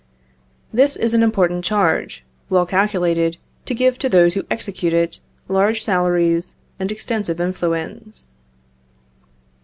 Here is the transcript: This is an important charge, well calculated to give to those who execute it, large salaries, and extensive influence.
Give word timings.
This 0.73 0.95
is 0.95 1.13
an 1.13 1.21
important 1.21 1.63
charge, 1.63 2.25
well 2.49 2.65
calculated 2.65 3.37
to 3.67 3.75
give 3.75 3.99
to 3.99 4.09
those 4.09 4.33
who 4.33 4.47
execute 4.49 4.93
it, 4.93 5.19
large 5.47 5.83
salaries, 5.83 6.55
and 6.79 6.91
extensive 6.91 7.39
influence. 7.39 8.29